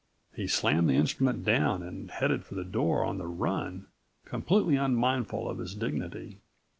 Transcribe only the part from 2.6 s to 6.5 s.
door on the run, completely unmindful of his dignity.